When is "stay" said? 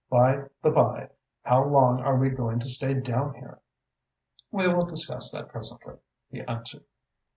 2.69-2.95